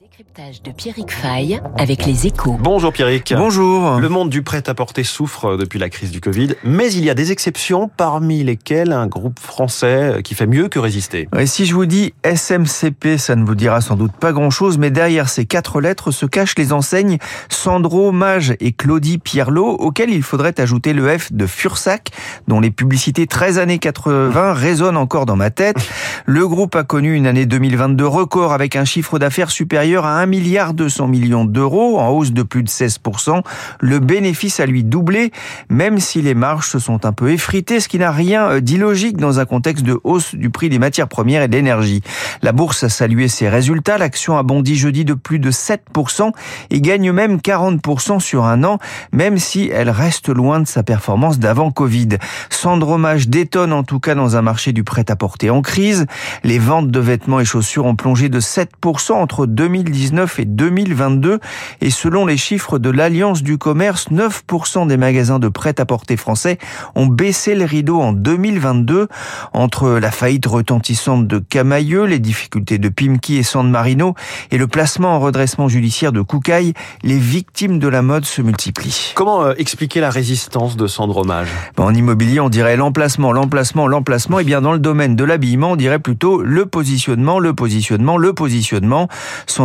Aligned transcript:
Décryptage 0.00 0.62
de 0.62 0.70
Pierrick 0.70 1.10
Fay 1.10 1.60
avec 1.76 2.06
les 2.06 2.26
échos. 2.26 2.56
Bonjour 2.58 2.90
Pierrick. 2.90 3.34
Bonjour. 3.36 4.00
Le 4.00 4.08
monde 4.08 4.30
du 4.30 4.40
prêt-à-porter 4.40 5.04
souffre 5.04 5.58
depuis 5.58 5.78
la 5.78 5.90
crise 5.90 6.10
du 6.10 6.22
Covid, 6.22 6.54
mais 6.64 6.90
il 6.90 7.04
y 7.04 7.10
a 7.10 7.14
des 7.14 7.32
exceptions, 7.32 7.90
parmi 7.94 8.42
lesquelles 8.42 8.92
un 8.92 9.06
groupe 9.06 9.38
français 9.38 10.22
qui 10.24 10.34
fait 10.34 10.46
mieux 10.46 10.68
que 10.68 10.78
résister. 10.78 11.28
Et 11.38 11.44
si 11.44 11.66
je 11.66 11.74
vous 11.74 11.84
dis 11.84 12.14
SMCP, 12.24 13.18
ça 13.18 13.36
ne 13.36 13.44
vous 13.44 13.54
dira 13.54 13.82
sans 13.82 13.94
doute 13.94 14.12
pas 14.12 14.32
grand-chose, 14.32 14.78
mais 14.78 14.90
derrière 14.90 15.28
ces 15.28 15.44
quatre 15.44 15.82
lettres 15.82 16.12
se 16.12 16.24
cachent 16.24 16.56
les 16.56 16.72
enseignes 16.72 17.18
Sandro 17.50 18.10
Mage 18.10 18.54
et 18.58 18.72
Claudie 18.72 19.18
Pierlot, 19.18 19.76
auxquelles 19.80 20.08
il 20.08 20.22
faudrait 20.22 20.58
ajouter 20.58 20.94
le 20.94 21.18
F 21.18 21.30
de 21.30 21.44
Fursac, 21.46 22.08
dont 22.48 22.60
les 22.60 22.70
publicités 22.70 23.26
13 23.26 23.58
années 23.58 23.78
80 23.78 24.54
résonnent 24.54 24.96
encore 24.96 25.26
dans 25.26 25.36
ma 25.36 25.50
tête. 25.50 25.76
Le 26.24 26.48
groupe 26.48 26.74
a 26.74 26.84
connu 26.84 27.14
une 27.14 27.26
année 27.26 27.44
2022 27.44 28.06
record 28.06 28.54
avec 28.54 28.76
un 28.76 28.86
chiffre 28.86 29.18
d'affaires 29.18 29.50
supérieur 29.50 29.89
à 29.98 30.10
1 30.10 30.26
milliard 30.26 30.74
200 30.74 31.08
millions 31.08 31.44
d'euros, 31.44 31.98
en 31.98 32.08
hausse 32.10 32.32
de 32.32 32.42
plus 32.42 32.62
de 32.62 32.68
16%. 32.68 33.42
Le 33.80 33.98
bénéfice 33.98 34.60
a 34.60 34.66
lui 34.66 34.84
doublé, 34.84 35.32
même 35.68 35.98
si 35.98 36.22
les 36.22 36.34
marges 36.34 36.68
se 36.68 36.78
sont 36.78 37.04
un 37.06 37.12
peu 37.12 37.30
effritées, 37.30 37.80
ce 37.80 37.88
qui 37.88 37.98
n'a 37.98 38.10
rien 38.10 38.60
d'illogique 38.60 39.16
dans 39.16 39.40
un 39.40 39.44
contexte 39.44 39.84
de 39.84 39.98
hausse 40.04 40.34
du 40.34 40.50
prix 40.50 40.68
des 40.68 40.78
matières 40.78 41.08
premières 41.08 41.42
et 41.42 41.48
de 41.48 41.52
l'énergie. 41.52 42.02
La 42.42 42.52
bourse 42.52 42.84
a 42.84 42.88
salué 42.88 43.28
ses 43.28 43.48
résultats. 43.48 43.98
L'action 43.98 44.36
a 44.38 44.42
bondi 44.42 44.76
jeudi 44.76 45.04
de 45.04 45.14
plus 45.14 45.38
de 45.38 45.50
7% 45.50 46.32
et 46.70 46.80
gagne 46.80 47.12
même 47.12 47.36
40% 47.36 48.20
sur 48.20 48.44
un 48.44 48.64
an, 48.64 48.78
même 49.12 49.38
si 49.38 49.70
elle 49.72 49.90
reste 49.90 50.28
loin 50.28 50.60
de 50.60 50.66
sa 50.66 50.82
performance 50.82 51.38
d'avant 51.38 51.70
Covid. 51.70 52.08
Sandromage 52.50 53.28
détonne 53.28 53.72
en 53.72 53.82
tout 53.82 54.00
cas 54.00 54.14
dans 54.14 54.36
un 54.36 54.42
marché 54.42 54.72
du 54.72 54.84
prêt-à-porter 54.84 55.50
en 55.50 55.62
crise. 55.62 56.06
Les 56.44 56.58
ventes 56.58 56.90
de 56.90 57.00
vêtements 57.00 57.40
et 57.40 57.44
chaussures 57.44 57.86
ont 57.86 57.96
plongé 57.96 58.28
de 58.28 58.40
7% 58.40 59.12
entre 59.12 59.46
2000 59.46 59.79
2019 59.82 60.40
et 60.40 60.44
2022. 60.44 61.40
Et 61.80 61.90
selon 61.90 62.26
les 62.26 62.36
chiffres 62.36 62.78
de 62.78 62.90
l'Alliance 62.90 63.42
du 63.42 63.58
commerce, 63.58 64.08
9% 64.10 64.86
des 64.86 64.96
magasins 64.96 65.38
de 65.38 65.48
prêt-à-porter 65.48 66.16
français 66.16 66.58
ont 66.94 67.06
baissé 67.06 67.54
le 67.54 67.64
rideau 67.64 68.00
en 68.00 68.12
2022. 68.12 69.08
Entre 69.52 69.90
la 69.90 70.10
faillite 70.10 70.46
retentissante 70.46 71.26
de 71.26 71.38
Camailleux, 71.38 72.04
les 72.04 72.18
difficultés 72.18 72.78
de 72.78 72.88
Pimki 72.88 73.36
et 73.36 73.42
San 73.42 73.70
Marino 73.70 74.14
et 74.50 74.58
le 74.58 74.66
placement 74.66 75.16
en 75.16 75.20
redressement 75.20 75.68
judiciaire 75.68 76.12
de 76.12 76.20
Koukaï, 76.20 76.74
les 77.02 77.18
victimes 77.18 77.78
de 77.78 77.88
la 77.88 78.02
mode 78.02 78.24
se 78.24 78.42
multiplient. 78.42 79.12
Comment 79.14 79.44
euh, 79.44 79.54
expliquer 79.56 80.00
la 80.00 80.10
résistance 80.10 80.76
de 80.76 80.86
Sandromage 80.86 81.48
ben, 81.76 81.84
En 81.84 81.94
immobilier, 81.94 82.40
on 82.40 82.48
dirait 82.48 82.76
l'emplacement, 82.76 83.32
l'emplacement, 83.32 83.86
l'emplacement. 83.86 84.38
Et 84.40 84.44
bien 84.44 84.60
dans 84.60 84.72
le 84.72 84.78
domaine 84.78 85.16
de 85.16 85.24
l'habillement, 85.24 85.72
on 85.72 85.76
dirait 85.76 85.98
plutôt 85.98 86.42
le 86.42 86.66
positionnement, 86.66 87.38
le 87.38 87.54
positionnement, 87.54 88.16
le 88.16 88.32
positionnement. 88.32 89.08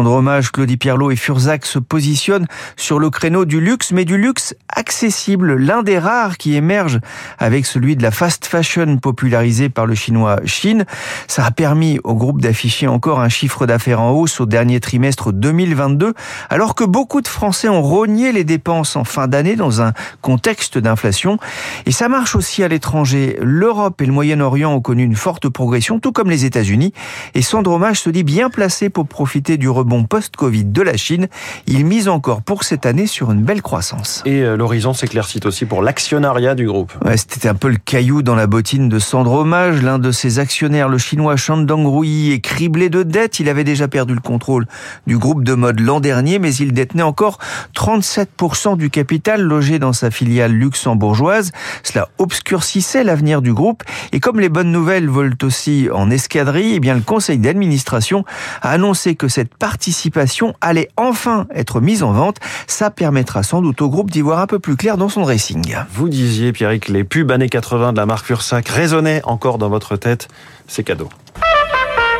Sandromage, 0.05 0.51
Claudie 0.51 0.77
Pierlot 0.77 1.09
et 1.09 1.15
Furzac 1.15 1.65
se 1.65 1.79
positionnent 1.79 2.45
sur 2.77 2.99
le 2.99 3.09
créneau 3.09 3.43
du 3.43 3.59
luxe, 3.59 3.91
mais 3.91 4.05
du 4.05 4.19
luxe 4.19 4.53
accessible, 4.69 5.55
l'un 5.55 5.81
des 5.81 5.97
rares 5.97 6.37
qui 6.37 6.55
émerge 6.55 6.99
avec 7.39 7.65
celui 7.65 7.95
de 7.95 8.03
la 8.03 8.11
fast 8.11 8.45
fashion 8.45 8.97
popularisé 8.97 9.67
par 9.67 9.87
le 9.87 9.95
chinois 9.95 10.41
Chine. 10.45 10.85
Ça 11.27 11.43
a 11.43 11.49
permis 11.49 11.99
au 12.03 12.13
groupe 12.13 12.39
d'afficher 12.39 12.85
encore 12.85 13.19
un 13.19 13.29
chiffre 13.29 13.65
d'affaires 13.65 13.99
en 13.99 14.11
hausse 14.11 14.39
au 14.39 14.45
dernier 14.45 14.79
trimestre 14.79 15.33
2022, 15.33 16.13
alors 16.51 16.75
que 16.75 16.83
beaucoup 16.83 17.21
de 17.21 17.27
Français 17.27 17.67
ont 17.67 17.81
rogné 17.81 18.31
les 18.31 18.43
dépenses 18.43 18.95
en 18.95 19.05
fin 19.05 19.27
d'année 19.27 19.55
dans 19.55 19.81
un 19.81 19.93
contexte 20.21 20.77
d'inflation. 20.77 21.39
Et 21.87 21.91
ça 21.91 22.09
marche 22.09 22.35
aussi 22.35 22.61
à 22.61 22.67
l'étranger. 22.67 23.39
L'Europe 23.41 23.99
et 24.03 24.05
le 24.05 24.13
Moyen-Orient 24.13 24.71
ont 24.71 24.81
connu 24.81 25.03
une 25.03 25.15
forte 25.15 25.49
progression, 25.49 25.99
tout 25.99 26.11
comme 26.11 26.29
les 26.29 26.45
États-Unis. 26.45 26.93
Et 27.33 27.41
Sandromage 27.41 28.01
se 28.01 28.11
dit 28.11 28.23
bien 28.23 28.51
placé 28.51 28.91
pour 28.91 29.07
profiter 29.07 29.57
du 29.57 29.67
rebond 29.67 29.94
post-Covid 30.03 30.65
de 30.65 30.81
la 30.81 30.97
Chine. 30.97 31.27
Il 31.67 31.85
mise 31.85 32.07
encore 32.07 32.41
pour 32.41 32.63
cette 32.63 32.85
année 32.85 33.07
sur 33.07 33.31
une 33.31 33.41
belle 33.41 33.61
croissance. 33.61 34.21
Et 34.25 34.41
euh, 34.41 34.57
l'horizon 34.57 34.93
s'éclaircit 34.93 35.41
aussi 35.45 35.65
pour 35.65 35.81
l'actionnariat 35.81 36.55
du 36.55 36.67
groupe. 36.67 36.93
Ouais, 37.03 37.17
C'était 37.17 37.47
un 37.47 37.55
peu 37.55 37.69
le 37.69 37.77
caillou 37.77 38.21
dans 38.21 38.35
la 38.35 38.47
bottine 38.47 38.89
de 38.89 38.99
Sandromage. 38.99 39.81
L'un 39.81 39.99
de 39.99 40.11
ses 40.11 40.39
actionnaires, 40.39 40.89
le 40.89 40.97
chinois 40.97 41.35
Shandong 41.35 41.85
Rouyi, 41.85 42.31
est 42.31 42.39
criblé 42.39 42.89
de 42.89 43.03
dettes. 43.03 43.39
Il 43.39 43.49
avait 43.49 43.63
déjà 43.63 43.87
perdu 43.87 44.13
le 44.13 44.21
contrôle 44.21 44.67
du 45.07 45.17
groupe 45.17 45.43
de 45.43 45.53
mode 45.53 45.79
l'an 45.79 45.99
dernier, 45.99 46.39
mais 46.39 46.53
il 46.55 46.73
détenait 46.73 47.03
encore 47.03 47.39
37% 47.75 48.77
du 48.77 48.89
capital 48.89 49.41
logé 49.41 49.79
dans 49.79 49.93
sa 49.93 50.11
filiale 50.11 50.51
luxembourgeoise. 50.51 51.51
Cela 51.83 52.09
obscurcissait 52.17 53.03
l'avenir 53.03 53.41
du 53.41 53.53
groupe. 53.53 53.83
Et 54.11 54.19
comme 54.19 54.39
les 54.39 54.49
bonnes 54.49 54.71
nouvelles 54.71 55.09
volent 55.09 55.35
aussi 55.43 55.87
en 55.93 56.09
escadrille, 56.09 56.73
eh 56.75 56.79
bien, 56.79 56.95
le 56.95 57.01
conseil 57.01 57.37
d'administration 57.37 58.25
a 58.61 58.71
annoncé 58.71 59.15
que 59.15 59.27
cette 59.27 59.53
participation 59.75 60.53
allait 60.61 60.87
enfin 60.95 61.47
être 61.53 61.81
mise 61.81 62.01
en 62.01 62.13
vente. 62.13 62.37
Ça 62.65 62.89
permettra 62.91 63.43
sans 63.43 63.61
doute 63.61 63.81
au 63.81 63.89
groupe 63.89 64.09
d'y 64.09 64.21
voir 64.21 64.39
un 64.39 64.47
peu 64.47 64.57
plus 64.57 64.77
clair 64.77 64.95
dans 64.95 65.09
son 65.09 65.23
dressing. 65.23 65.75
Vous 65.91 66.07
disiez, 66.07 66.53
Pierrick, 66.53 66.87
les 66.87 67.03
pubs 67.03 67.29
années 67.29 67.49
80 67.49 67.91
de 67.91 67.97
la 67.97 68.05
marque 68.05 68.25
Fursac 68.25 68.69
résonnaient 68.69 69.21
encore 69.25 69.57
dans 69.57 69.67
votre 69.67 69.97
tête. 69.97 70.29
C'est 70.65 70.85
cadeau. 70.85 71.09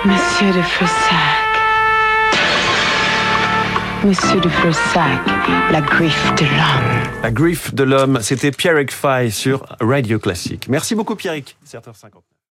Monsieur 0.03 0.47
de 0.47 0.61
Fursac. 0.63 1.15
Monsieur 4.03 4.41
de 4.41 4.49
Fursac, 4.49 5.21
la 5.71 5.79
griffe 5.79 6.35
de 6.35 6.43
l'homme. 6.43 7.23
La 7.23 7.31
griffe 7.31 7.73
de 7.73 7.83
l'homme, 7.83 8.19
c'était 8.21 8.51
Pierrick 8.51 8.91
Fay 8.91 9.31
sur 9.31 9.65
Radio 9.79 10.19
Classique. 10.19 10.67
Merci 10.67 10.93
beaucoup, 10.93 11.15
Pierrick. 11.15 11.55
7h50. 11.65 12.34